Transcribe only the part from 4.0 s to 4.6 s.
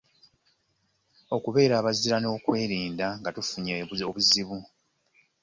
obuzibu.